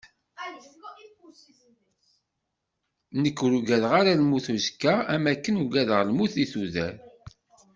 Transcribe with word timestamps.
Nekk 3.21 3.37
ur 3.45 3.51
uggadeɣ 3.57 3.91
ara 3.99 4.19
lmut 4.19 4.47
n 4.49 4.55
uẓekka 4.57 4.93
am 5.13 5.23
wakken 5.29 5.61
uggadeɣ 5.63 5.99
lmut 6.09 6.33
di 6.37 6.45
tudert. 6.51 7.01